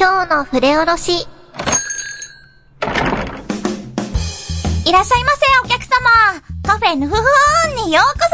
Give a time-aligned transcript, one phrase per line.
[0.00, 1.12] 今日の筆おろし。
[1.12, 1.14] い
[4.92, 6.40] らっしゃいませ、お客様。
[6.62, 8.24] カフェヌフフーンにようこ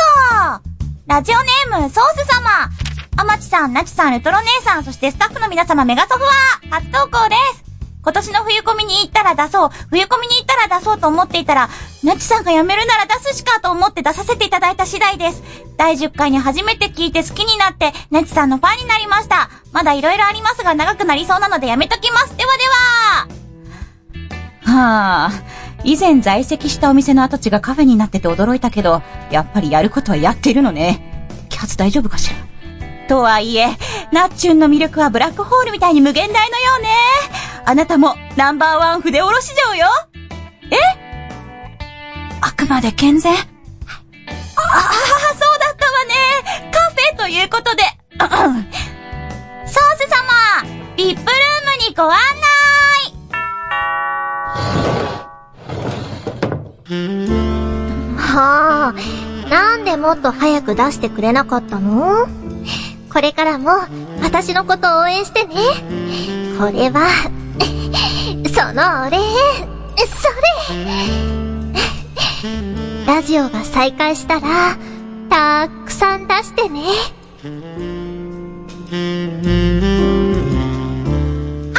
[0.62, 0.72] そ
[1.08, 2.70] ラジオネーム、ソース様。
[3.16, 6.30] アマチさん、ナチさん、レトロ姉さん、そしてスタッフの皆様、メガソフは、
[6.70, 7.65] 初投稿です。
[8.06, 11.68] 今年の冬コミに行ったら出そう、冬コミに行ったら出そうと思っていたら、
[12.04, 15.42] ナチさんが辞めるなら出すしかと思って出させていただいた次第です。
[15.76, 19.50] 第10回に初めて聞いて好きになって、ナチさんのファンになりました。
[19.72, 22.36] まだ色々ありますが長くなりそうなのでやめときます。
[22.36, 22.62] ではで
[24.70, 25.32] ははあ、
[25.82, 29.02] 以前在籍したお店の跡地がカフェになってて驚いたけど、
[29.32, 31.28] やっぱりやることはやってるのね。
[31.48, 32.36] キャツ大丈夫かしら？
[33.08, 33.66] とはいえ、
[34.12, 36.88] ナッチュンの魅力はブラックホールみたいに無限大のようね。
[37.68, 39.88] あなたもナンバーワン筆下ろし嬢よ。
[40.70, 40.76] え？
[42.40, 43.34] あくまで健全？
[43.34, 43.42] ああ、
[45.34, 46.70] そうだったわね。
[46.72, 47.82] カフェということで。
[48.20, 50.62] ソース様、
[50.96, 51.26] ビップルーム
[51.88, 52.16] にご案内
[58.16, 62.28] はあ、なんでもっと早く出してくれなかったの？
[63.12, 63.70] これからも
[64.22, 65.56] 私のことを応援してね。
[66.58, 67.08] これは、
[68.76, 70.28] のお礼、そ
[70.68, 70.84] れ。
[73.06, 74.76] ラジオが再開したら、
[75.30, 76.82] たくさん出してね。
[81.74, 81.78] あ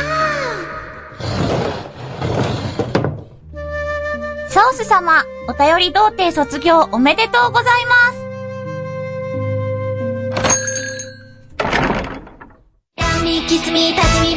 [4.50, 8.28] ソース様、お便り童貞卒業おめでとうございます。
[13.48, 14.36] キスミタチ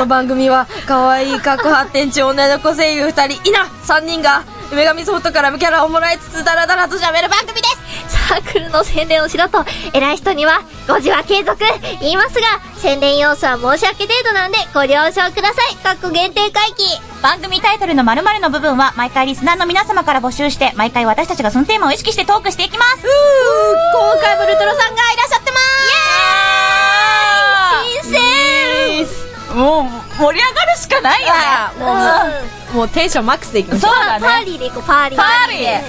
[0.00, 7.68] の番組は、可愛い各発展中女の子声優二人、いな三人が、女神ソフトからキャラをもらいつつ、ダラダラと喋る番組で
[8.06, 11.58] すサークルの宣伝をしろと、偉い人には、5時は継続
[12.00, 12.46] 言いますが、
[12.78, 15.76] 宣伝要素は申し訳程度なんで、ご了承ください。
[15.76, 16.84] かっこ限定回帰。
[17.22, 23.02] 番組タイトルの〇〇の部分は、毎回リスナーの皆様から募集して、毎回私たちがそのテーマを意識してトークしていきます。
[23.02, 25.58] 今回もルトロさんがいらっしゃってま
[28.02, 28.49] 新鮮
[29.54, 29.84] もう、
[30.18, 31.32] 盛り上がるしかないよね。
[31.34, 31.96] あーもう
[32.70, 33.94] すもうテンションマックスでいきましょう。
[33.94, 34.26] そうだね。
[34.26, 35.18] パーリーで行こう、パーリー。
[35.18, 35.84] パーリーね。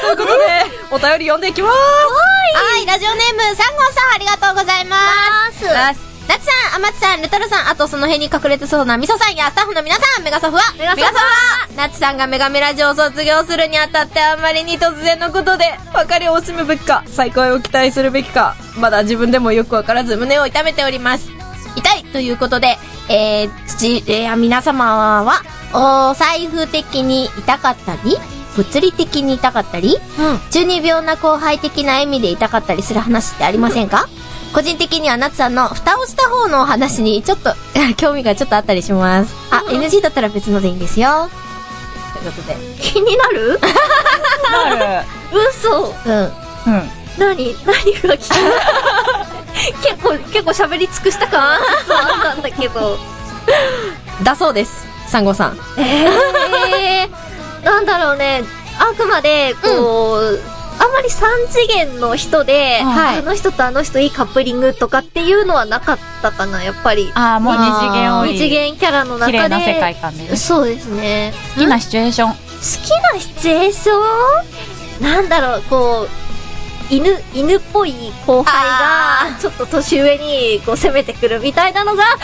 [0.00, 1.74] ということで、お便り読んでいきます。
[1.76, 3.66] はい、ラジオネーム、3号さ
[4.12, 4.96] ん、ありがとうございま
[5.52, 6.13] す。
[6.28, 21.28] なつさん、あまつさん、ルトロさん、あとその辺に隠れてそうなみそさんやスタッフの皆さん、メガソフは、メガソフは、なつさんがメガメラジオを卒業するにあたってあまりに突然のことで、別れを惜しむべきか、再会を期待するべきか、まだ自分でもよくわからず胸を痛めております。
[21.76, 25.42] 痛いということで、えー、父、えー、皆様は、
[25.74, 28.16] お財布的に痛かったり、
[28.56, 29.98] 物理的に痛かったり、
[30.50, 34.08] 中二病な後輩的な意味で痛かったりする話ってありませんか？
[34.52, 37.54] 個人的にはナツさんの蓋をした方のお話にちょっと
[37.98, 39.34] 興味がちょっとあったりします。
[39.50, 41.28] あ、NG だったら別のでいいんですよ。
[42.12, 42.56] ということで。
[42.80, 43.60] 気になる？
[44.78, 45.06] なる。
[45.60, 46.14] 嘘うん。
[46.66, 46.90] うん。
[47.18, 47.56] 何？
[47.66, 48.18] 何が気になる
[49.82, 51.40] 結構、結構喋り尽くした感？
[51.54, 52.96] あったんだけど。
[54.22, 54.86] だそうです。
[55.10, 55.58] 3号さん。
[55.78, 57.10] ええー、
[57.64, 58.42] なんだろうね、
[58.78, 60.40] あくまで、こう、
[60.78, 67.10] あんまり三次元の人で、はいあの人とあの人いいカップリングとかっていうのはなかったかな、やっぱり。
[67.14, 69.38] ああ、もう二次元次元キャラの中で。
[69.38, 70.36] 綺麗な世界観で。
[70.36, 71.32] そうですね。
[71.54, 72.30] 好きなシチュエーション。
[72.30, 73.92] 好きなシチュエーショ
[75.00, 75.02] ン？
[75.02, 76.23] なんだろう、こう、
[76.90, 77.94] 犬、犬っぽい
[78.26, 82.14] 後輩が、ちょっと年上に、こう、攻めてくるみたいなのが、あーあ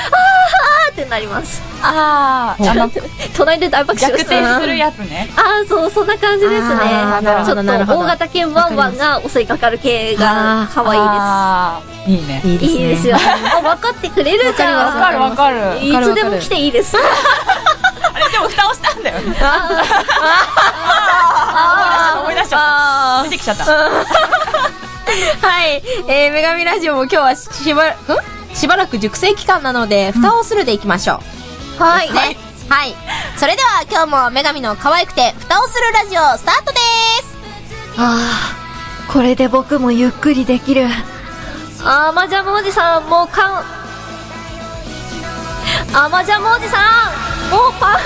[0.91, 1.63] ーってなります。
[1.83, 2.91] ああ、あの、
[3.37, 5.31] 隣で大爆笑逆して転するやつね。
[5.37, 6.75] ああ、そう、そんな感じですね。
[6.83, 12.43] あーなるほちょっとどなるほど大型犬ワンワンが襲いかかる系があー可ああ、いいね。
[12.45, 12.71] いい愛いい。
[12.83, 13.17] いいですよ。
[13.17, 13.21] あ、
[13.63, 14.97] 分かってくれるじゃん。
[14.97, 15.79] わかるわかる。
[15.83, 16.95] いつでも来ていいです。
[16.99, 17.01] あ
[18.19, 19.35] れでも蓋をしたんだよね。
[22.21, 23.23] 思い出しちゃった。
[23.25, 23.65] 出てきちゃった。
[25.43, 25.83] はい。
[26.09, 28.17] えー、女神ラジオも今日はしばらく、ん？
[28.55, 31.21] しばらく熟成期間なので、蓋をするでいきましょ
[31.79, 31.83] う。
[31.83, 32.13] はい。
[32.13, 32.37] ね。
[32.69, 32.95] はい。
[33.37, 37.37] それでは今日も女神の可愛くて蓋をするラジオスタートです
[37.99, 38.19] あ
[39.09, 40.87] あ、これで僕もゆっくりできる。
[41.83, 43.65] あまジャムおじさん、もうかん、
[45.95, 46.79] あまジャムおじさ
[47.49, 48.01] ん、もうパン、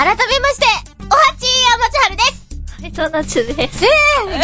[0.00, 0.22] あまち
[1.98, 2.46] はるです。
[2.80, 3.58] はい、そうなちゅです。
[3.58, 4.38] 元気出して元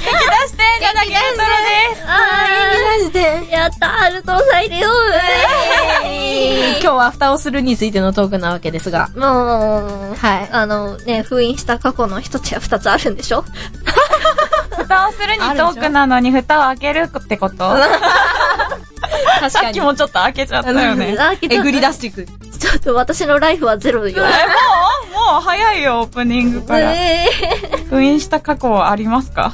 [0.00, 1.46] 気出して柳ルトロ
[1.92, 3.52] ですあー、して。
[3.52, 4.88] やったー、ルトロさんいるよ
[6.80, 9.10] 今日は蓋をするについてのトークなわけですが。
[9.14, 10.48] もう、はい。
[10.50, 13.44] あのね、封印した過去の一つや二つあるんでしょ？
[14.76, 17.76] 蓋をするにトークなのに蓋を開けるってこと？
[19.40, 21.16] 確さっきもちょっと開けちゃったよね。
[21.42, 22.26] えぐり出していく。
[22.26, 24.14] ちょっと私のライフはゼロよ。
[24.16, 24.26] え、も
[25.28, 26.92] うもう早いよ、オープニングから。
[26.92, 27.28] え
[27.90, 29.52] 封印した過去はありますか？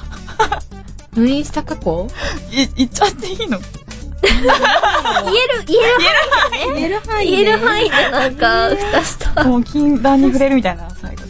[1.14, 2.06] 封印した過去？
[2.52, 3.58] い、言っちゃっていいの？
[3.58, 3.62] ー、
[4.22, 5.94] 言える、言える
[6.74, 9.44] 言える範言える範囲でなんか、蓋した。
[9.44, 11.28] もう禁断に触れるみたいな、最後に。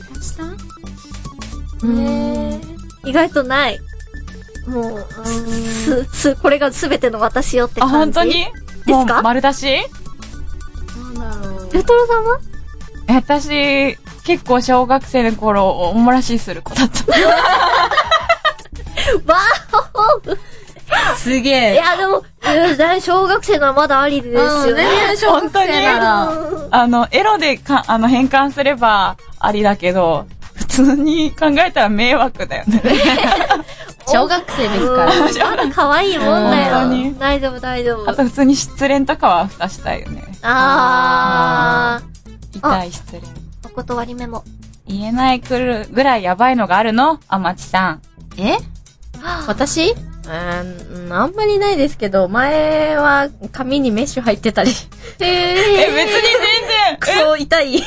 [1.94, 2.60] ね
[3.04, 3.78] 意外とない。
[4.68, 8.18] もう、す、す、これが全ての私よってあ、感じ。
[8.20, 8.32] 本当に？
[8.34, 9.14] ですか？
[9.14, 9.66] もう丸出し？
[11.72, 12.38] ルトロさんは
[13.08, 17.04] え私、結構小学生の頃、おもらしする子だった。
[19.26, 20.38] わーい
[21.16, 21.74] すげえ。
[21.74, 24.86] や、でも、うん小学生のはまだありですよね。
[25.26, 25.74] 本当にうん
[26.70, 32.82] あの、エロでか、あの、変換すればありだけど、普通に考えたら迷惑だよね。
[34.10, 35.12] 小学生ですから。
[35.50, 36.88] まだ可愛いもんだよ。
[36.88, 38.10] に大丈夫、大丈夫。
[38.10, 40.24] あと普通に失恋とかは蓋したいよね。
[40.42, 42.00] あ
[42.54, 43.20] 痛い失恋。
[43.20, 43.26] ー、
[43.64, 44.44] お断りメモ。
[44.86, 47.20] 言えないくるぐらいやばいのがあるの？
[47.28, 48.02] あまちさん。
[48.38, 48.56] え？
[49.46, 49.90] 私？
[49.90, 54.74] うーん、あんまりないですけど、前は髪にメッシュ入ってたり、へ
[55.24, 55.54] え、
[55.90, 56.58] 別に全
[56.90, 57.82] 然クソ痛い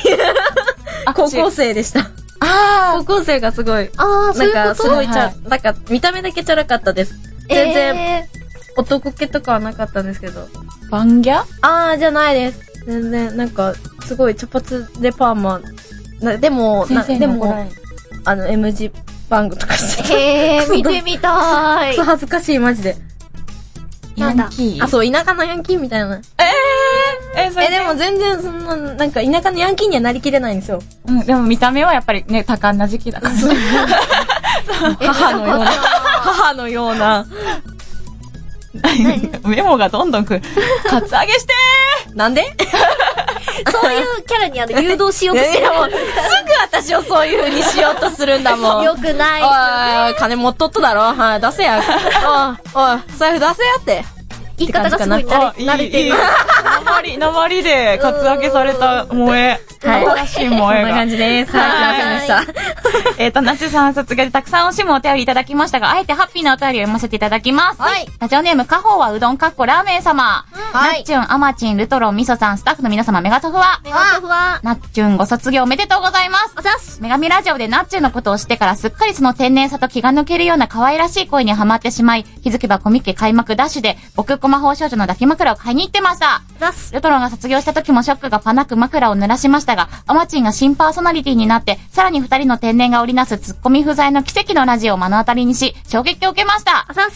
[1.06, 2.10] あ高校生でした。
[2.44, 7.14] あ高校生がすごい、あー、そうないんかすごいちゃ、はなんか見た目だけチャラかったです。
[7.48, 8.28] 全然え
[8.76, 10.40] 男気とかはなかったんですけど。
[10.40, 11.44] ー、バンギャ？
[11.60, 12.60] あー、じゃないです。
[12.86, 13.74] 全然、なんか、
[14.06, 14.64] すごい茶髪
[15.00, 15.60] でパーマ。
[16.20, 17.66] なでも、なでも、
[18.24, 18.90] あの、M 字
[19.28, 20.14] バングとかして。
[20.58, 21.96] へー、見てみたい。
[21.96, 22.96] 恥ずかしい、マジで。
[24.16, 24.84] ヤンキー？
[24.84, 26.16] あ、そう、田舎のヤンキーみたいな。
[26.16, 26.20] え、
[27.52, 30.80] それえ、でも全然そんな、なんか田舎のヤンキーにはなりきれないんですよ。
[31.06, 33.34] うん、でも見た目はやっぱりね、多感な時期だから。
[35.00, 37.26] 母のような、母のような。
[39.44, 40.42] メモがどんどん来る。
[40.88, 41.52] カツアゲして
[42.14, 42.44] なんで？
[43.70, 45.90] そういうキャラにあの、誘導しようとしてるもん。
[45.92, 45.98] すぐ
[46.80, 48.82] 私をそういう風にしようとするんだもん。
[48.84, 49.42] よくない。
[49.42, 51.80] おいおい、金持っとっとだろはい、出せや。
[52.74, 54.04] おい、おい、財布出せやって。
[54.66, 56.08] 言い方がすごい慣れて。
[56.08, 56.14] る。
[56.84, 59.60] 鉛、鉛でカツアゲされた萌え。
[59.84, 60.88] はい新しい萌こんえが。
[60.90, 61.56] な感じです。
[61.56, 63.22] はい、すいませんでした。
[63.22, 67.82] えっと、なちさん卒業でたくさんおしもお便りいただきましたが、あえてハッピーなお便りを読ませていただきます。
[67.82, 68.06] はい。
[68.20, 70.44] ラジオネーム、カホはうどんかっこラーメン様。
[70.72, 73.80] はいなっちゅん、あまちん、ルトロン、みそさん、スタッフの皆様、メガトフは。
[73.84, 76.54] メガトフは、なっちゅんご卒業おめでとうございます。
[76.56, 77.00] おざっす。
[77.00, 86.42] 女神ラジオでナッチュのことを知ってからすっかりその天然さと気が抜けるような可愛らしい声にハマってしまい、気づけばコミケ開幕ダッシュで、僕コマ法少女の抱き枕を買いに行ってました。
[86.56, 86.92] おざっす。
[86.92, 96.86] ルトロンが卒業した時もショックがパなく枕を濡らしましたが、アマチンが新パーソナリティになって、さらに二人の天然が織りなすツッコミ不在の奇跡のラジオを目の当たりにし、衝撃を受けました。
[96.90, 97.08] おざ。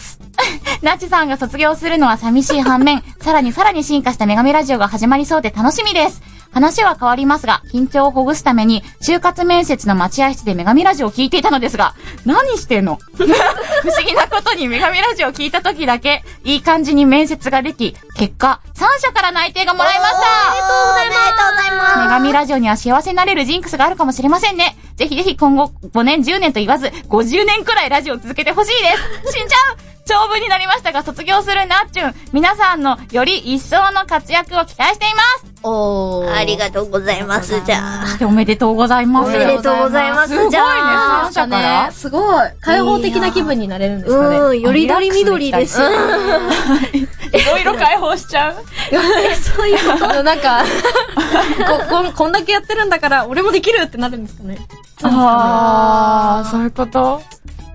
[0.81, 6.36] ナッチさんが卒業するのは寂しい反面、さらにさらに進化した女神ラジオが始まりそうで楽しみです。
[6.53, 12.99] 話は変わりますが、緊張をほぐすために、就活面接の待合室で女神ラジオを聞いていたのですが、何してんの？
[13.17, 13.35] 不思
[14.07, 21.99] 議なことに女神ラジオを聞いた時だけ、いい感じに面接ができ、結果、3社から内定がもらいましたおめでとうございます。
[21.99, 24.77] 女神ラジオには幸せになれるジンクスがあるかもしれませんね。
[24.97, 29.33] ぜひぜひ今後5年10年と言わず、50年くらいラジオを続けてほしいです。
[29.33, 29.77] 死んじゃう
[30.07, 32.15] 長文になりましたが、卒業するなっちゅん。
[32.33, 35.47] 皆さんのより一層の活躍を期待しています。
[35.65, 36.33] おー。
[36.33, 37.61] ありがとうございます。
[37.67, 38.27] じゃあ。
[38.27, 39.29] おめでとうございます。
[39.29, 41.93] おめでとうございますすごいね、じゃあ3社から。
[41.93, 42.49] すごい。
[42.61, 44.37] 開放的な気分になれるんですかね。
[44.39, 45.81] うん、よりどり緑です。
[45.81, 48.55] いろいろ解放しちゃう。
[49.35, 50.23] そういうこと。
[50.23, 50.65] なんか
[51.91, 54.59] こ、 こ、こんだけやってるんだから、俺もできるってなるんですかね。
[55.03, 57.23] あー、そういうこと？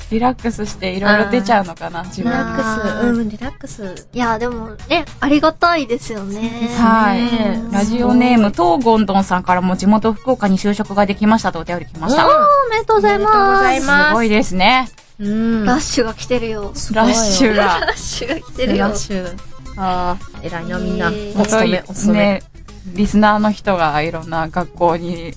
[0.09, 2.31] リラックスしていろいろ出ちゃうのかな、自分。
[2.31, 4.07] リラックス、うん、リラックス。
[4.11, 6.69] いや、でもね、ありがたいですよね。
[6.77, 7.63] はいね。
[7.71, 12.25] ラジオネーム、東ゴンドンさんからも地元福岡に就職ができましたとお便り来ました。
[12.25, 12.29] お
[12.71, 13.37] めでとうございます。
[13.37, 14.89] おめでとうございますすごいですね。
[15.19, 15.63] うん。
[15.63, 16.73] ラッシュが来てるよ。
[16.91, 17.79] ラッシュが。
[17.79, 18.87] ラッシュが来てるよ。
[18.89, 19.37] ラッシュ。
[19.77, 21.07] ああ、偉いな、みんな。
[21.07, 22.19] えーお勤め、お勤め。
[22.19, 22.43] ね、
[22.87, 25.33] リスナーの人がいろんな学校に、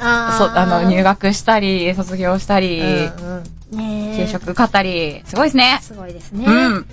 [0.00, 5.78] あそあの、入学したり、卒業したり、うんうんね就職買ったり、すごいですね。
[5.80, 6.44] すごいですね。
[6.46, 6.86] うん。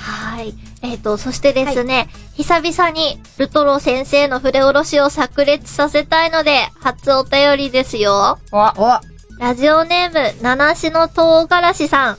[0.00, 0.54] はい。
[0.82, 8.38] えっ、と、そしてですね、久々にルトロ先生の筆下ろしを炸裂させたいので、初お便りですよ。
[8.52, 9.00] わ、おあ
[9.38, 12.16] ラジオネーム、七しの唐辛子さん。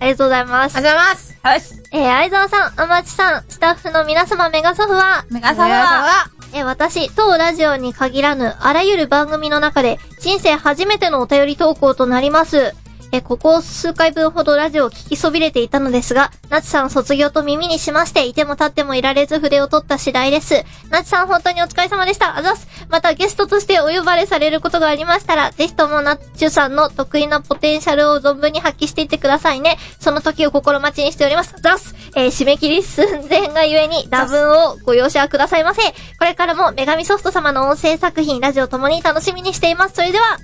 [0.00, 0.76] ありがとうございます。
[0.80, 1.38] りがとうございます。
[1.42, 1.60] はい。
[1.92, 12.74] えー、相沢さん、天地さん、スタッフの皆様、メガソフは、メガお願いしますえ、私、当ラジオに限らぬ、あらゆる番組の中で、人生初めてのお便り投稿となります。
[13.10, 20.62] え、ここ数回分ほどラジオを聞きそびれていたのですが、ナチさん卒業と耳にしまして、いても立ってもいられず筆を取った次第です。
[20.90, 22.36] ナチさん本当にお疲れ様でした。
[22.36, 22.68] あざす。
[22.90, 29.78] またゲストとしてお呼ばれされることがありましたら、ぜひともナッチュさんの得意なポテンシャルを存分に発揮していってくださいね。
[30.00, 31.54] その時を心待ちにしております。
[31.62, 31.94] ざす。
[32.14, 35.82] えー締め切り寸前がゆえに、打分をご容赦くださいませ。
[36.18, 39.94] これからも、女神ソフト様の音声作品、ラジオともに楽しみにしています。
[39.94, 40.38] それでは、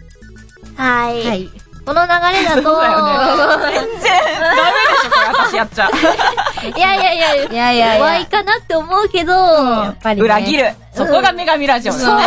[0.77, 1.27] はい。
[1.27, 1.64] はい。
[1.85, 5.91] この流れだと、だよね全然、ダメでしょ、これ私やっちゃう。
[6.77, 8.27] いやいやいや、いやいやいや怖い。
[8.27, 10.25] かなって思うけど、やっぱりね。
[10.25, 10.75] 裏切る。
[10.95, 12.25] そこが女神ラジオだそうね。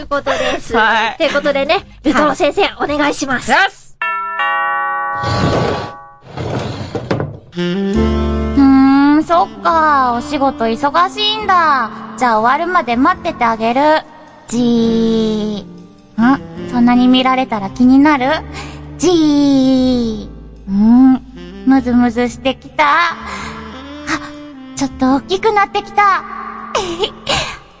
[0.00, 0.74] いうことです。
[0.76, 3.50] はいということでね、ルトロ先生、お願いします。
[3.50, 3.60] よし
[7.56, 10.12] うーん、そっか。
[10.16, 11.90] お仕事忙しいんだ。
[12.18, 14.02] じゃあ終わるまで待っててあげる。
[14.48, 15.62] じー。
[16.22, 16.68] ん？
[16.70, 18.26] そんなに見られたら気になる？
[18.98, 20.28] じー。
[20.68, 21.22] うーん、
[21.66, 22.84] むずむずしてきた。
[22.84, 23.16] あ、
[24.76, 26.24] ちょっと大きくなってきた。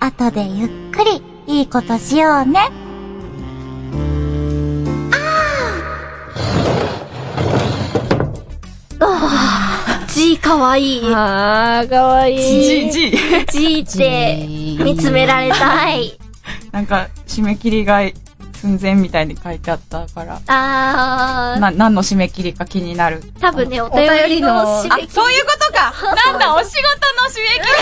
[0.00, 2.88] 後でゆっくりいいことしようね。
[10.18, 11.00] G かわいい。
[11.14, 12.90] あー、かわいい。
[12.90, 13.16] G、G。
[13.52, 14.46] G って、
[14.82, 16.18] 見つめられたい。
[16.72, 18.02] なんか、締め切りが
[18.58, 23.22] 寸前みたいに書いてあったから、あー、な、何の締め切りか気になる。
[23.40, 25.10] 多分ね、お便りの締め切り。
[25.12, 25.92] そういうことか
[26.26, 27.64] なんだ、お仕事の締め切り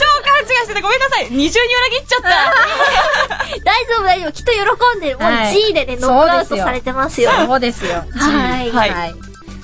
[0.00, 2.28] 超勘違いしててごめんなさい二重に裏切っちゃった
[3.64, 4.32] 大丈夫大丈夫。
[4.32, 5.18] きっと喜んでる。
[5.18, 7.30] もうはい G でね、ノックアウトされてますよ。
[7.46, 8.04] そうですよ。
[8.16, 8.70] はい。
[8.72, 9.14] はいはい。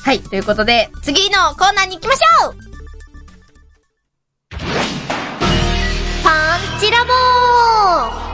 [0.04, 0.20] はい。
[0.20, 2.54] ということで、次のコーナーに行きましょう
[6.22, 8.29] パンチラボー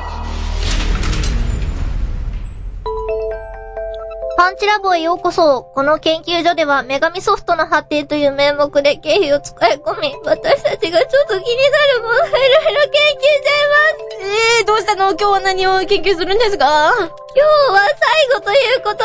[4.37, 5.63] パンチラボへようこそ。
[5.75, 14.29] この研究所では、女神ソフトの発展という名目で経費を使い込み、私たちがちょっと気になるものをいろいろ研究しちゃいます。
[14.61, 15.11] えー、どうしたの？
[15.13, 16.67] 今日は何を研究するんですか？
[16.67, 19.05] 今日は最後ということで、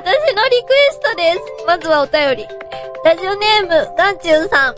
[0.00, 1.40] 私のリクエストです。
[1.66, 2.46] まずはお便り。
[3.04, 4.74] ラジオネーム、ガンチュンさん。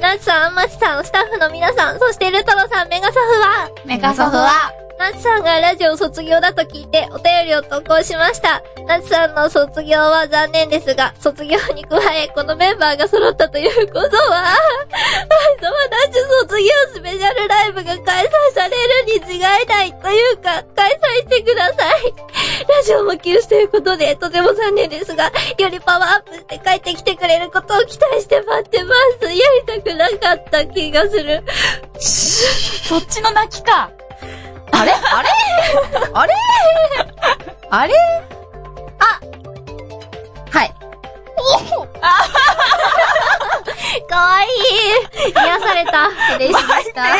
[0.00, 8.62] ナチさん、アンマチさん、スタッフの皆さん、そしてルトロさん、メガソフは、メガソフは、ナチさんがラジオ卒業だと聞いてお便りを投稿しました。
[8.86, 14.56] ナチさんの卒業は残念ですが、卒業に加え、このメンバーが揃ったということは、
[15.90, 22.14] ナチ卒業スペシャルライブが開催されるに違いないというか、開催してください。
[22.68, 29.26] ラジオも休止ということで、とても残念ですが、よりパワーアップして帰ってきてくれることを期待して待ってます。
[29.26, 31.42] やりたくなかった気がする。
[31.98, 33.90] そっちの泣きか
[34.72, 34.92] あれ？
[34.92, 35.28] あれ？
[36.14, 36.34] あれ？
[37.70, 37.94] あれ？
[38.98, 39.20] あ
[40.50, 40.74] はい。
[44.08, 44.48] かわいい。
[45.30, 46.10] 癒された。
[46.30, 47.04] 失礼しました。
[47.06, 47.12] す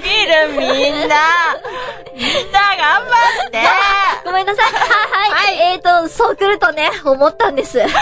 [0.00, 1.16] ぎるみんな
[2.14, 3.10] みんな頑張
[3.48, 3.62] って
[4.24, 4.64] ごめんなさい。
[4.72, 5.58] はい、はい。
[5.72, 7.78] えーと、そう来るとね、思ったんです。
[7.78, 7.98] 何が？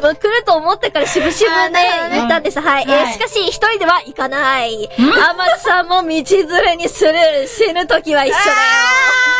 [0.00, 2.60] もう来ると思ったからしぶしぶね、言ったんです。
[2.60, 2.84] はい。
[2.88, 4.88] えーしかし、一人では行かない。
[5.30, 7.48] アマツさんも道連れにする。
[7.48, 8.52] 死ぬ時は一緒だよ。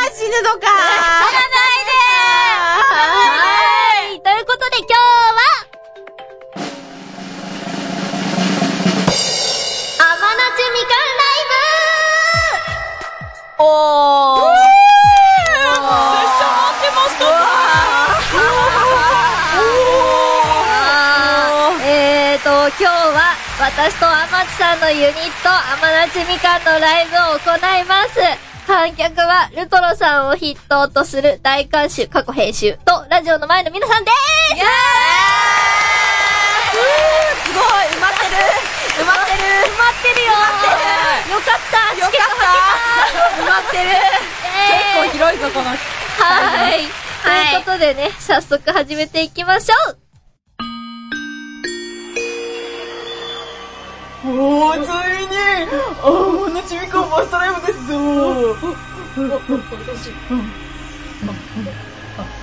[0.04, 0.72] あー、死ぬのかは
[4.14, 4.20] い。
[4.20, 4.67] ということ
[23.68, 25.12] 私とアマチさんのユニッ
[25.44, 28.18] ト、アマナチみかんのライブを行います。
[28.66, 34.14] 観客は、ルトロさんを筆頭とする大監修、過去編集と、ラジオの前の皆さんでー
[34.54, 34.62] す
[37.44, 38.40] すごい埋まってる。
[39.04, 39.44] 埋まってる。
[39.68, 40.32] 埋まってるよ。
[40.32, 42.48] よかったよかった。
[43.36, 43.90] 埋まってる
[44.64, 45.68] 結構広いぞ、この。
[45.68, 45.76] は
[46.70, 46.88] い。
[47.22, 50.07] ということでね、早速始めていきましょう
[54.24, 54.90] おー、つい
[55.28, 55.36] に、
[56.02, 57.94] あー、のちみかんマスターライブですぞ。
[59.14, 60.10] 私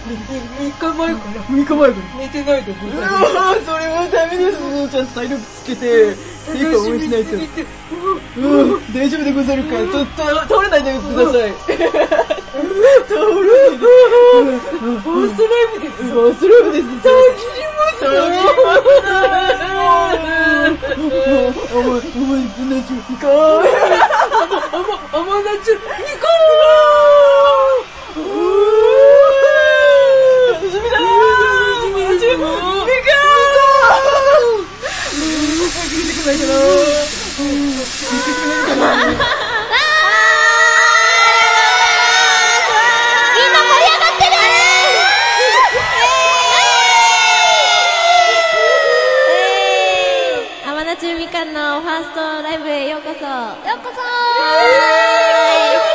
[0.05, 2.19] 3日前から、3日前から。
[2.19, 3.31] 寝てないでございます。
[3.31, 4.87] うわー、それはダメですぞ。
[4.87, 5.07] ちゃん。
[5.07, 7.35] と体力つけて、精一杯応援しないと。
[7.35, 9.71] うん、大丈夫でござるか。
[9.71, 11.53] ちょっと、倒れないでください。
[11.59, 13.83] 倒れないで。
[14.55, 16.03] ファーストライブです。
[16.03, 16.85] ファーストライブです。
[18.05, 18.55] たぎります
[20.81, 23.29] たぎりますお前、お前、なちゅ、いかー。
[24.71, 26.95] あま、あまなちゅ、いかー。
[53.15, 53.25] こそ。
[53.25, 53.91] ようこ
[55.89, 55.94] そ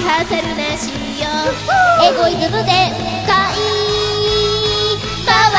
[0.00, 0.88] リハーサルなし
[1.20, 1.28] よ。
[2.00, 2.72] エゴイズムで
[3.28, 3.52] 会
[5.28, 5.52] 話。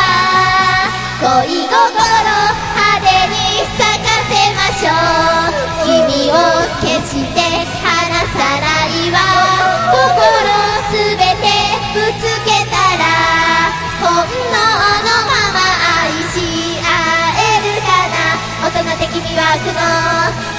[1.22, 3.38] 恋心派手に
[3.78, 4.98] 咲かせましょ
[5.46, 5.86] う。
[5.86, 6.42] 君を
[6.82, 7.38] 決して
[7.86, 7.94] 離
[8.34, 9.22] さないわ。
[9.94, 10.10] 心
[10.90, 11.46] すべて
[11.94, 13.06] ぶつけたら
[14.02, 15.70] 本能のまま
[19.12, 19.82] な大人的魅惑の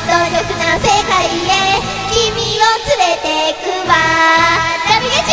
[0.07, 1.81] 努力な世界へ
[2.13, 3.95] 君を連れてくわ。
[4.89, 5.33] 旅が中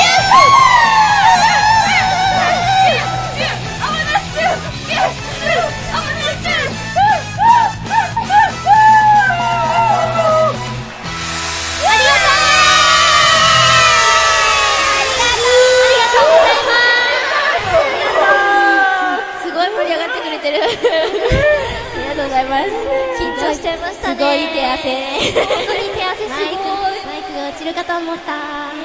[24.20, 25.16] しちゃいましたね。
[25.20, 25.40] すごい手汗。
[25.40, 26.60] 本当に手汗すごい。
[27.06, 28.34] マイクが落ちるかと思った。
[28.36, 28.80] あり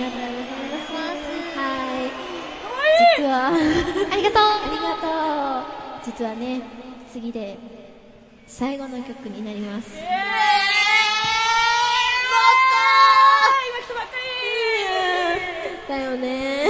[0.00, 0.94] がとうございます。
[1.58, 1.60] は
[1.98, 2.14] い。
[3.18, 4.42] 実は、ありがとう。
[4.42, 5.10] ありがと
[5.98, 6.06] う。
[6.06, 6.62] 実はね、
[7.12, 7.58] 次で
[8.46, 9.90] 最後の曲になります。
[15.88, 16.68] だよね。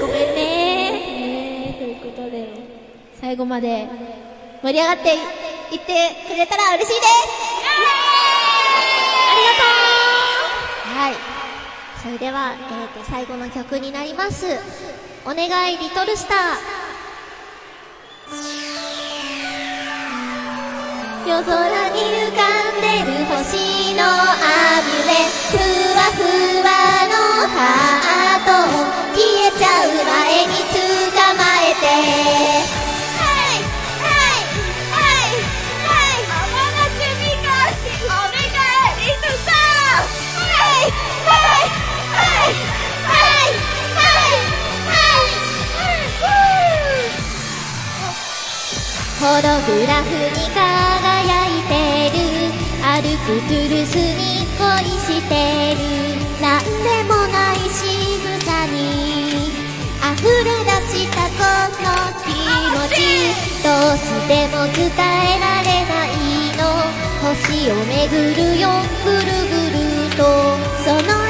[0.00, 1.76] ごめんね。
[1.78, 2.48] ということで、
[3.14, 3.88] 最後まで
[4.60, 5.16] 盛り上がって
[5.76, 5.92] いって
[6.26, 7.12] くれたら嬉しいです。
[9.28, 9.68] ありがと
[10.90, 11.14] うはい。
[12.02, 14.46] それでは、えっ、と、最後の曲になります。
[15.24, 16.38] お願い、リトルスター。
[21.26, 22.40] 夜空に浮か
[22.72, 25.12] んでる星のアミュレ
[25.50, 25.58] ふ
[25.96, 26.22] わふ
[26.62, 26.70] わ
[27.10, 27.14] の
[27.48, 28.48] ハート
[29.14, 31.74] 消えちゃう前に捕まえ
[32.70, 32.75] て
[49.18, 51.72] ホログラフに輝いて
[52.12, 52.20] る。
[52.84, 55.32] 歩くプルスに恋して
[55.74, 55.80] る。
[56.40, 56.68] なんで
[57.08, 58.76] もない仕草に
[60.12, 61.40] 溢れ出したこ
[61.82, 61.84] の
[62.22, 62.28] 気
[62.72, 62.96] 持ち。
[63.64, 66.08] どうしても伝えられない
[66.58, 66.60] の。
[67.24, 68.68] 星を巡るよ。
[69.02, 70.20] ぐるぐると。
[70.84, 71.25] その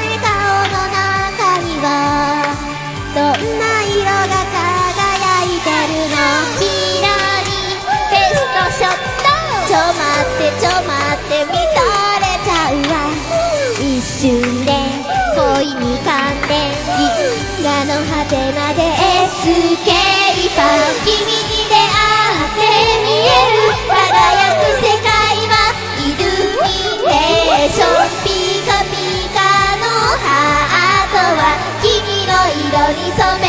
[18.29, 19.47] てまでエス
[19.85, 21.79] ケーパー君に出会
[22.43, 22.59] って
[23.03, 25.07] 見える輝く世界
[25.47, 25.55] は
[25.95, 26.27] イル
[26.61, 28.27] ミネーションピ
[28.67, 28.95] カピ
[29.33, 29.39] カ
[29.77, 29.87] の
[30.19, 31.87] ハートは君
[32.27, 33.46] の色に染め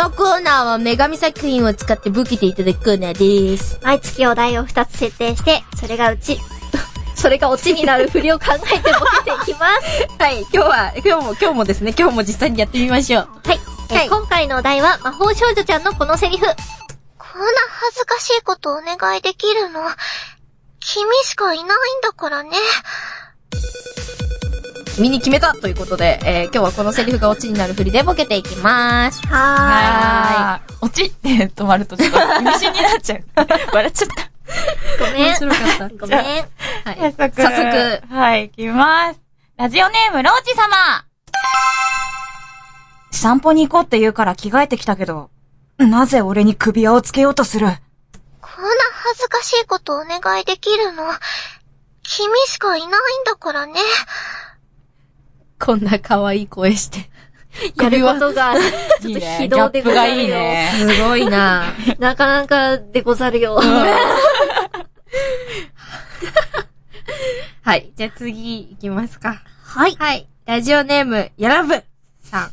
[0.00, 3.78] のコーナーは女神作品を使ってボケていただくコーナーです。
[3.82, 6.38] 毎月お題を2つ設定して、それがうち、
[7.14, 10.08] それがオチになる振りを考えてボケていきます。
[10.18, 13.28] はい、今日は、今日も、今日もですね、今日も実際にやってみましょう。
[13.44, 13.60] はい。
[13.90, 16.46] えーはい今回のお題は、魔法少女ちゃんのこのセリフ。
[16.46, 16.56] こんな
[17.68, 19.82] 恥ずかしいことお願いできるの、
[20.78, 21.68] 君しかいないん
[22.02, 22.52] だからね。
[25.00, 29.26] 君に決めたということで、えー今日はこのセリフがオチになる振りでボケていきます。
[29.28, 30.76] ははーい。
[30.82, 33.24] 落ちって止まるとちょっと意味深になっちゃう。
[33.72, 34.30] 笑っちゃった。
[35.02, 35.24] ごめん。
[35.28, 35.88] 面白かった。
[35.88, 36.18] ごめん。
[36.18, 36.46] はい。
[36.84, 37.42] 早速。
[37.42, 38.14] 早速。
[38.14, 39.20] はい、行きます。
[39.56, 40.66] ラジオネーム、ローチ様。
[43.10, 45.30] 散歩に行こうって言うから着替えてきたけど、
[45.78, 47.68] なぜ俺に首輪をつけようとする？
[48.42, 48.70] こんな
[49.08, 51.04] 恥ずかしいことお願いできるの、
[52.02, 52.92] 君しかいないん
[53.24, 53.80] だからね。
[55.60, 57.10] こんな可愛い声して。
[57.82, 58.54] やることが、
[59.00, 60.22] ちょっと非道でござるよ。
[60.22, 60.72] いいね。
[60.72, 61.64] すごいな
[61.98, 63.60] なかなかでござるよ。
[67.62, 67.92] はい。
[67.96, 69.42] じゃあ次行きますか。
[69.64, 69.96] はい。
[69.98, 70.28] はい。
[70.46, 71.84] ラジオネーム、やらぶ
[72.22, 72.52] さん。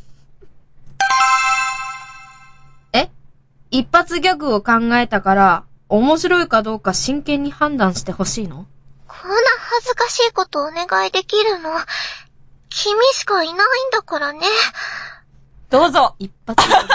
[2.92, 3.08] え？
[3.70, 8.66] 一発ギャグを考えたから、面白いかどうか真剣に判断してほしいの？
[9.06, 9.36] こんな
[9.76, 11.70] 恥ずかしいことお願いできるの、
[12.70, 13.58] 君しかいないん
[13.92, 14.40] だからね。
[15.70, 16.14] どうぞ。
[16.18, 16.88] 一発ギャグ。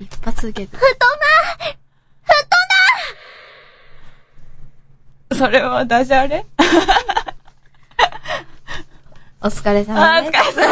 [0.00, 0.78] 一発ギャグ。
[5.36, 6.46] それはダジャレ
[9.42, 10.38] お疲れ様です。
[10.38, 10.66] お疲れ様。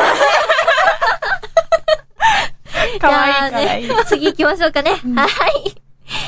[2.99, 3.99] かわいいからいいじゃあ。
[3.99, 4.93] ね、次行きましょうかね。
[4.93, 5.83] はい。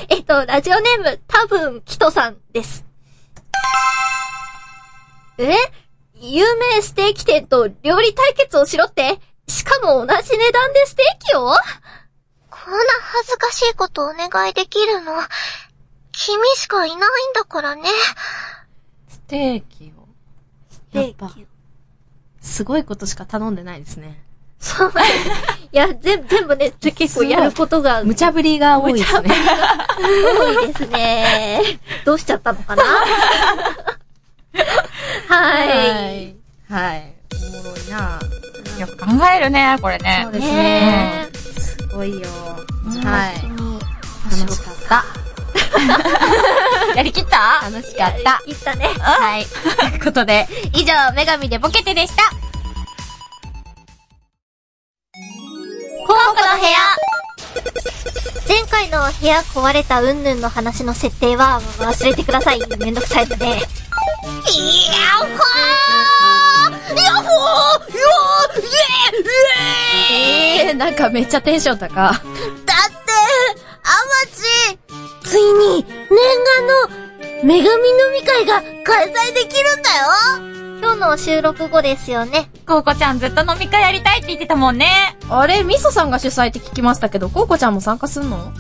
[0.09, 2.85] えっと、ラジオネーム、多分、キトさんです。
[5.39, 5.55] え？
[6.35, 11.53] 有名ステーキ店と料理対決をしろってしかも同じ値段でステーキを？
[12.51, 12.79] こんな
[13.19, 15.13] 恥ずかしいことお願いできるの、
[16.11, 17.01] 君しかいないん
[17.35, 17.83] だからね。
[19.09, 20.09] ステーキを。
[20.93, 21.33] やっぱ、
[22.41, 24.25] すごいことしか頼んでないですね。
[24.59, 24.93] そう。
[25.71, 29.31] いや、全全部ね、結構やることが無茶ぶりが多いですね。
[29.99, 31.79] 多いですね。
[32.05, 32.83] どうしちゃったのかな？
[35.29, 35.69] はい。
[35.69, 36.35] はい。
[36.71, 37.13] はい。
[37.33, 38.19] おもろごいな
[38.79, 40.21] よく考えるね、これね。
[40.25, 41.29] そうですねね。
[41.59, 42.29] すごいよ。
[43.05, 43.43] はい。
[44.41, 45.05] 楽しかった。
[46.97, 47.61] やりきった？
[47.71, 48.41] 楽しかった。
[48.47, 48.87] いったね。
[49.01, 49.47] はい。
[49.47, 52.23] ということで、以上、女神でボケてでした。
[56.07, 56.19] 高校
[56.55, 56.79] の部屋
[58.49, 62.61] 前回の部屋壊れたうんぬんの話の設定は忘れてください。
[62.79, 63.59] めんどくさいので。
[70.09, 71.95] えー、なんかめっちゃテンション高。
[71.95, 74.79] だって、アマチ、
[75.25, 75.95] ついに、念
[76.45, 76.89] 願の、
[77.43, 77.69] 女神飲
[78.13, 80.07] み会が開催できるんだよ
[80.81, 82.51] 今日の収録後ですよね。
[82.67, 85.17] コウコちゃんずっと飲み会やりたいって言ってたもんね。
[85.29, 88.53] あれ、ミソさんが主催って聞きましたけど、コウコちゃんも参加すんの？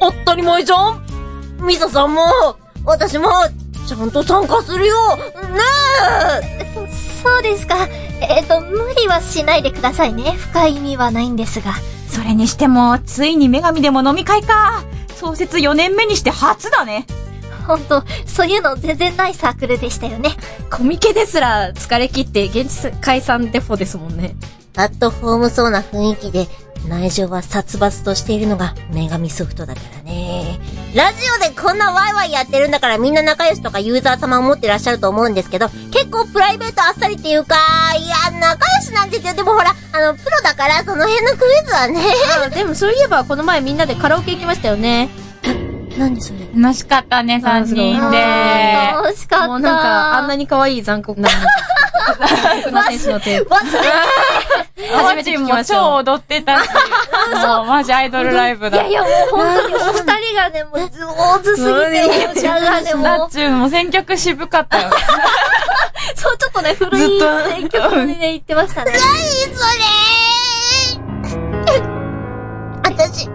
[0.00, 1.04] 当たり前じゃん
[1.60, 2.22] ミサさんも、
[2.84, 3.30] 私も、
[3.86, 5.22] ちゃんと参加するよね
[6.74, 7.88] そ、そうですか。
[8.20, 10.32] えっ、と、無理はしないでくださいね。
[10.32, 11.74] 深い意味はないんですが。
[12.08, 14.84] それにしても、ついに女神でも飲み会か。
[15.14, 17.06] 創設4年目にして初だね。
[17.66, 20.30] ほんと、そういうの全然ないサークルでしたよね。
[20.70, 24.34] コミケですら疲れ切って現実解散デフォですもんね。
[24.76, 26.48] アットホームそうな雰囲気で、
[26.88, 30.60] 内情は殺伐としているのが女神ソフトだからね。
[30.96, 37.54] ラジオでこんなワイワイやってるんだからみんな仲良しとかユーザー様思ってらっしゃると思うんですけど、結構プライベートあっさりっていうか、
[37.98, 39.34] いや、仲良しなんですよ。
[39.34, 42.00] でもほら、あの、プロだからその辺のクイズはね。
[42.56, 45.10] でもそういえばこの前みんなでカラオケ行きましたよね。
[45.98, 46.40] 何それ？
[46.60, 48.18] 楽しかったね、3人で。
[48.94, 49.48] 楽しかった。
[49.48, 53.44] もうなんか、あんなに可愛い残酷な、残酷な天使 の手。
[54.94, 56.68] 初めても超踊ってたし。
[57.46, 58.76] もうマジアイドルライブだ。
[58.76, 64.90] いやいや、もう本当にお二人がね、もう上手すぎて、もうじゃがね、もうナッ、チューも選曲渋かったよ。
[66.14, 68.92] そう、ちょっとね、古い選曲にね、言ってましたね。
[68.92, 68.98] そ
[71.68, 71.82] れ？
[72.84, 73.28] 私、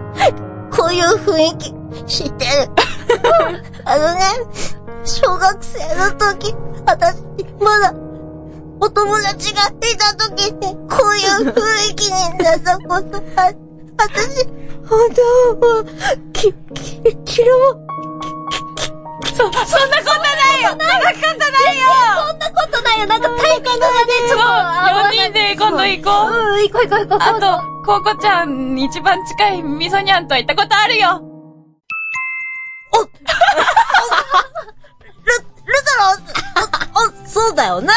[0.70, 1.74] こういう雰囲気
[2.06, 2.50] 知ってる。
[3.84, 4.20] あのね、
[5.04, 6.54] 小学生の時、
[6.86, 7.22] 私、
[7.60, 7.94] まだ、
[8.80, 13.52] お友達がいた時って、こういう雰囲気になったことあ、
[13.98, 14.46] 私、
[14.88, 15.84] 本当は、
[16.32, 17.76] き、き、嫌わ、
[19.26, 21.88] そ、そんなことないよそんなことないよ
[22.28, 23.94] そんなことないよ、なんかタイミングがね、
[24.28, 26.32] ちょっと合わない、4人で今度行こう。
[26.32, 27.18] うん、行こう行こう行こう。
[27.20, 31.31] あと、コウコちゃん、一番近いみそにゃんとは行ったことあるよ
[32.92, 33.12] お ル、ル
[35.84, 37.88] トロ、あ、あそうだよね。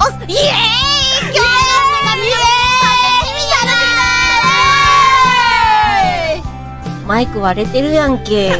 [0.00, 2.40] お、おイエーイ今日の女神は
[7.06, 8.52] マイク割れてるやんけ。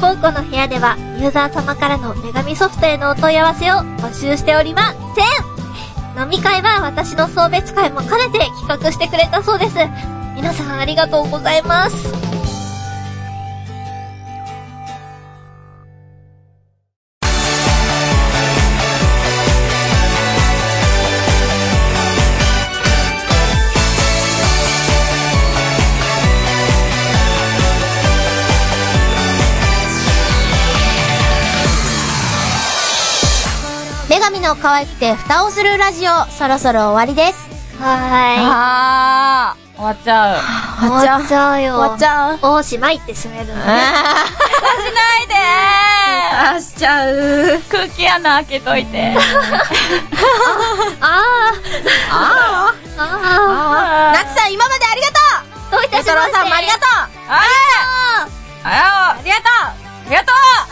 [0.00, 5.22] コウコの部屋では、ユーザー様からの女神ソフトへのお問い合わせを募集しておりませ
[6.22, 9.76] ん飲み会は私の送別会も兼ねて企画してくれたそうです。
[10.38, 11.96] 皆さんありがとうございます。
[34.08, 37.48] 女神の可愛くて蓋をするラジオ、そろそろ終わりです。
[37.80, 40.40] はあー、終わっちゃう。
[40.80, 41.76] 終わっちゃうよ。
[41.76, 42.38] 終わっちゃう。
[42.42, 43.62] おしまいって締めるのね。
[43.62, 43.64] し
[44.92, 45.34] ないで
[46.56, 47.10] あしちゃう。
[47.10, 49.16] ー空気穴開けといて。
[49.16, 51.14] あー。
[52.10, 53.00] あー。
[53.00, 55.70] ああナツさん、今までありがとー。
[55.70, 56.32] どういたしまして。
[56.34, 56.82] さんもありがとう
[57.28, 57.42] あ
[58.64, 59.44] あありがとうありがとう
[60.08, 60.67] ありがとう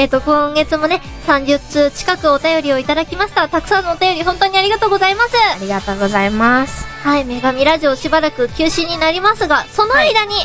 [0.00, 3.50] はい、えーと、今月もね、30通近くお便りをいただきました。
[3.50, 5.36] たくさんのお便り本当にありがとうございます。
[5.56, 6.86] ありがとうございます。
[7.04, 10.36] はい、女神ラジオしばらく休止になりますが、その間に、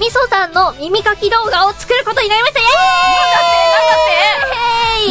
[0.00, 2.60] みそさんの耳かき動画を作ることになりました。
[2.60, 2.62] イ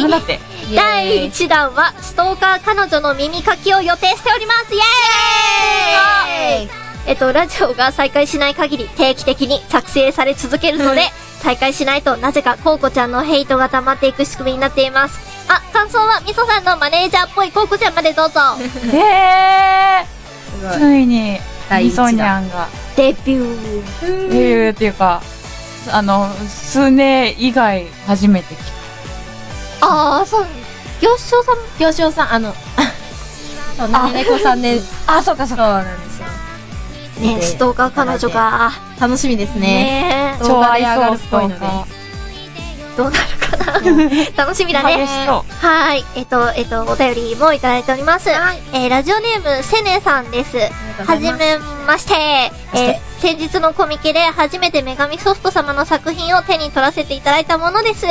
[0.00, 0.02] イ！
[0.02, 0.40] なんだって？
[0.74, 4.74] 第1弾は、ストーカー彼女の耳かきを予定しております。
[4.74, 11.02] イエーイえっと、ラジオが再開しない限り定期的に作成され続けるので、
[11.40, 15.18] 再開しないとなぜかコウコちゃんのヘイトが溜まっていく仕組みになっています。
[15.48, 18.40] あ、感想はみそさんのマネージャーっぽいコウコちゃんまでどうぞ。
[18.96, 20.70] へすごい。
[20.70, 24.28] ーついに、みそにゃんが、デビュー。
[24.28, 25.20] デビューっていうか、
[25.90, 28.58] あの、数年以外初めて来
[29.80, 30.46] ああ、そう。
[31.00, 32.54] 行商さん行商さん、あの、
[33.76, 34.78] そう、なめ猫さんね。
[35.08, 36.26] あ、そうかそうそうなんですよ。
[37.20, 38.70] ねストーカー彼女が。
[39.00, 39.60] 楽しみですね。
[39.60, 41.66] ね動画で上がるっぽいので。
[42.96, 43.80] どうなるかな
[44.36, 45.06] 楽しみだね。
[45.06, 46.04] はい。
[46.14, 48.28] えっと、えっと、お便りもいただいております。
[48.30, 50.58] えー、ラジオネーム、セネさんです。
[51.06, 52.14] はじめまして。
[52.14, 58.06] えー、先日のコミケで初めて女神ソフト様の作品を手に取らせていただいたものです。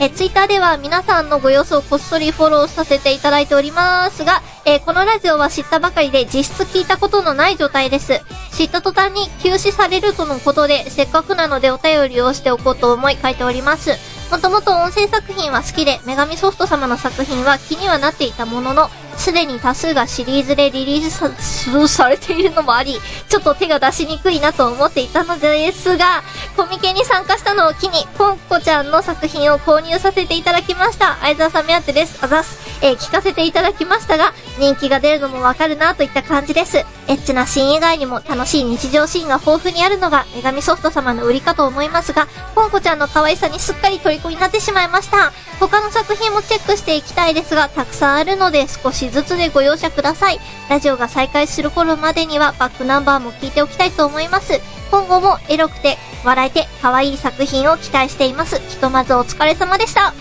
[0.00, 8.20] えー、ツイッターでは皆さんのご様子をこっそりフォローさせていただいておりますが、え、このラジオは知ったばかりで実質聞いたことのない状態です。
[8.52, 13.90] 知った途端に休止されるとのことで、せっかくなのでお便りをしておこうと思い書いております。
[14.30, 26.22] もともと音声作品は好きで、女神ソフト様の作品は気にはなっていたものの、すでに多数がシリーズでリリースさされているのもあり、ちょっと手が出しにくいなと思っていたのですが、
[26.56, 31.16] コミケに参加したのを機に、ポンコちゃんの作品を購入させていただきました。
[31.20, 32.18] 相沢さん目当てです。
[32.22, 32.58] あざす。
[32.80, 36.78] えー聞かせていただきましたが、人気が出るのもわかるなといった感じです。
[36.78, 45.32] エッチなシーン以外にも楽しい日常シーンが豊富にあるのが、女神ソフト様の売りかと思いますが、ポンコちゃんの可愛さにすっかり虜になってしまいました。
[45.58, 50.38] 他の作品もチェックしていきたいですが、たくさんあるので少しずつでご容赦ください。
[50.68, 54.60] ラジオが再開する頃までにはバックナンバーも聞いておきたいと思います。
[54.90, 58.58] 今後もエロくて、笑えて、可愛い作品を期待しています。
[58.68, 60.12] ひとまずお疲れ様でした。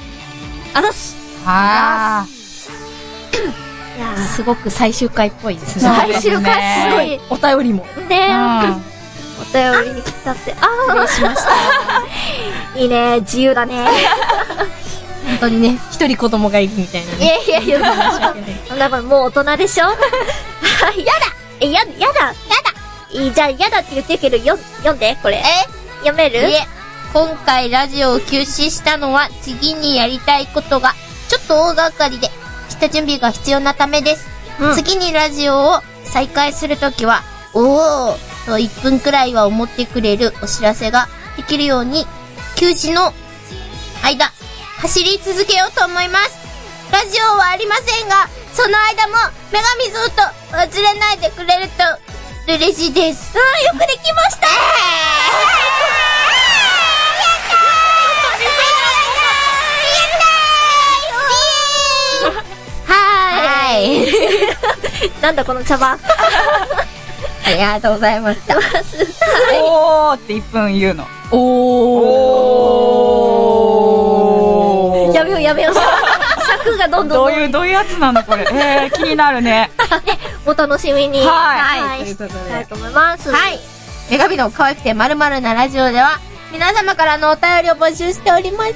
[0.74, 1.16] あざっす。
[1.46, 2.28] あ
[3.98, 5.82] いやすごく最終回っぽいですね。
[5.82, 7.20] 最終回すごい。
[7.32, 7.86] お便りも。
[8.08, 8.78] ねあ。
[9.40, 10.54] お便りに来たって。
[10.60, 11.52] ああ、しました。
[12.80, 13.88] いいね、自由だね。
[15.40, 17.26] 本当にね、一人子供がいるみたいないね。
[17.26, 18.12] やいやいや、
[18.68, 19.86] そんなもんもう大人でしょ？
[19.86, 19.90] あ
[20.98, 21.12] やだ！
[21.60, 21.94] え、や、やだ！
[22.00, 22.34] やだ！
[23.12, 25.38] いいじゃあ、やだって言ってるけど、よ、読んで、これ。
[25.38, 25.44] え？
[26.00, 26.50] 読める？
[26.50, 26.68] いえ、
[27.14, 30.94] 今回ラジオを休止したのは次にやりたいことが
[31.30, 32.30] ちょっと大掛かりで、
[32.70, 34.28] 下準備が必要なためです。
[34.60, 34.76] うん。
[34.76, 37.22] 次にラジオを再開するときは、
[37.54, 38.18] おー！
[38.46, 42.06] と1分くらいは思ってくれるお知らせができるように、
[42.56, 43.14] 休止の
[44.04, 44.32] 間、
[44.82, 46.38] 走り続けようと思います。
[46.92, 49.16] ラジオはありませんが、その間も
[49.52, 50.22] 女神ゾウと
[50.56, 51.84] 忘れないでくれると
[52.54, 53.34] 嬉しいです。
[53.36, 54.48] ああ、よくできました
[62.86, 64.06] はーい。
[64.06, 64.08] は
[65.06, 65.22] い。
[65.22, 66.00] なんだこの茶番。
[67.46, 68.54] ありがとうございました。
[68.54, 68.60] ー
[69.64, 71.08] おーって1分言うの。
[71.32, 72.87] おや
[76.78, 78.44] 尺がどんどんどういう、どういうやつなのこれ。
[78.44, 79.72] えー、気になるね。
[80.46, 81.20] お楽しみに。
[81.20, 82.00] はいはい。
[82.00, 83.32] ということでしたいと思います。
[83.32, 83.60] はい。
[84.10, 86.20] 女神の可愛くてまるなラジオでは、
[86.52, 88.74] 皆様からのお便りを募集しておりません。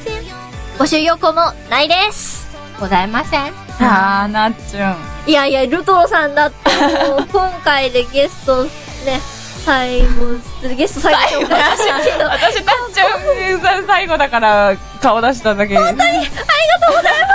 [0.78, 2.48] 募集要項もないです。
[2.80, 3.54] ございません。
[3.80, 4.96] あー、なっちゅん。
[5.28, 6.70] いやいや、ルトロさんだって
[7.08, 9.22] もう、 今回でゲスト、ね、
[9.64, 16.32] 最後、ゲスト最後紹介したけど、 私、なっちゅんが最後だから顔出しただけ本当にありがと
[16.94, 17.34] うございま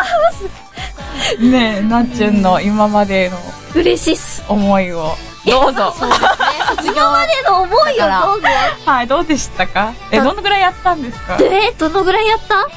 [1.38, 1.42] す。
[1.42, 3.36] ねえ、なっちゅんの今までの
[3.74, 4.42] 嬉しいっす。
[4.48, 5.92] 思いを、どうぞ。
[6.84, 8.48] 今までの思いをどうぞ。
[8.84, 9.92] はい、どうでしたか？
[10.12, 11.36] え、どのぐらいやったんですか？
[11.40, 12.68] え、どのぐらいやった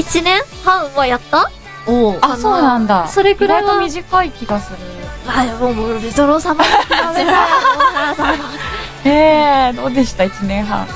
[0.00, 1.50] ?1 年半はやった？
[1.86, 3.06] おあ、そうなんだ。
[3.08, 3.78] それくらいは。
[3.80, 4.78] 短い気がする。
[5.26, 6.64] あ、もう、もう、ルトロ様
[9.04, 10.24] えー、どうでした？
[10.24, 10.86] 一年半。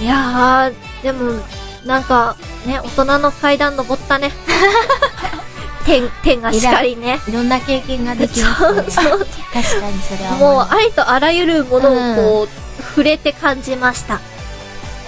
[0.00, 1.40] いやー、でも、
[1.84, 4.32] なんか、ね、大人の階段登ったね。
[5.84, 7.20] 天、天がしっかりね。
[7.26, 8.82] いろんな経験ができますね。
[8.88, 9.18] そうそう。
[9.52, 14.20] 確かにそれはもう、ありとあらゆるものをこう、触れて感じました。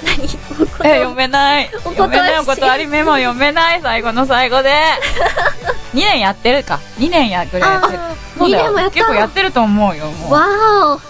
[0.04, 0.28] 何？
[0.84, 1.70] え、読めない。
[1.84, 3.80] お読めないお断りメモ読めない。
[3.82, 4.70] 最後の最後で。
[5.94, 6.80] 2年やってるか。
[6.98, 8.00] 2年やぐらいやってる。
[8.90, 10.32] 結構やってると思うよ、もう。
[10.32, 10.40] わ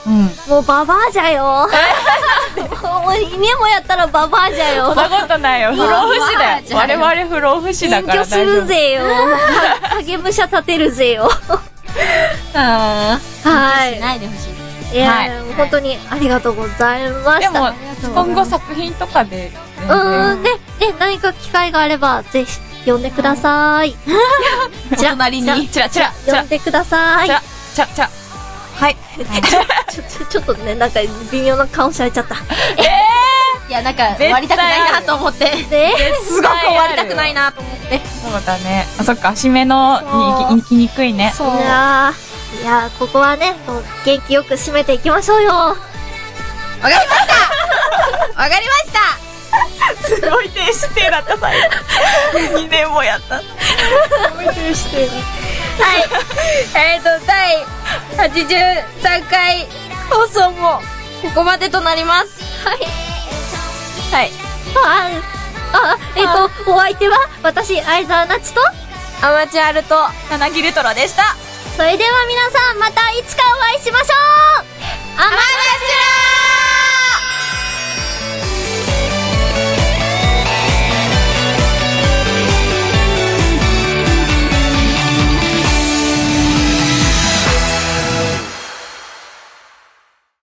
[0.04, 0.30] ーうん。
[0.48, 5.72] おもうババアじゃよもう2年もやったらババアじゃよそんなことないよ。
[5.74, 6.62] 不老不死だよ。
[6.72, 8.66] 我々不老不死だ隠から居する大丈夫。
[8.66, 9.38] ぜよは
[9.96, 11.30] 影武者立てるぜよ
[12.54, 14.53] あはいしないでほしい。
[14.92, 17.52] いやはいー、本当にありがとうございました。
[17.52, 17.72] でも、
[18.14, 20.42] 今後作品とかで、全うーん、然。
[20.42, 22.58] ね、ね、何か機会があれば、ぜひ、
[22.90, 23.96] 呼んでください。
[24.92, 25.68] お隣に。
[25.68, 27.32] チラチラ、チラ呼ん、でくださいチ。
[27.32, 27.42] ラ、
[27.74, 28.10] チラ、チラ。
[28.76, 28.96] はい。
[29.90, 31.00] ちょ、ちょ、ちょっとね、なんか、
[31.32, 32.34] 微妙な顔されちゃった。
[33.66, 35.44] いや、なんか、終わりたくないなと思って。
[35.70, 38.00] で、すごく終わりたくないなと思って。
[38.22, 38.86] そうだね。
[38.98, 41.32] あ、そっか、締めのに行きにくいね。
[41.36, 41.48] そう
[42.62, 45.52] いやここはね、もう元気よく締めていきましょうよ。
[45.52, 47.34] わかりました
[48.42, 49.24] わかりました
[50.06, 51.68] すごい低姿勢だった、最後。
[52.58, 53.36] 2年もやった。
[53.36, 53.44] はい。
[56.74, 57.64] えっと、第
[58.30, 59.66] 83回
[60.10, 60.80] 放送も
[61.22, 62.42] ここまでとなります。
[62.66, 62.78] はい。
[64.12, 64.30] はい。
[64.76, 65.10] あ、
[65.72, 68.60] あ、えっと、お相手は、私、相沢なちと、
[69.22, 69.96] アマチュアルと、
[70.30, 71.36] 柳ルトラでした。
[71.76, 74.14] それでは皆さんまたいつかお会いしましょ
[74.62, 74.64] う。
[75.18, 75.42] アマラ